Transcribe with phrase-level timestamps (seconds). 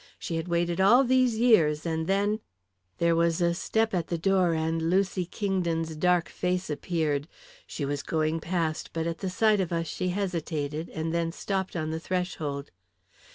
[0.17, 2.39] She had waited all these years, and then"
[2.97, 7.27] There was a step at the door, and Lucy Kingdon's dark face appeared.
[7.67, 11.75] She was going past, but at the sight of us, she hesitated, and then stopped
[11.75, 12.71] on the threshold.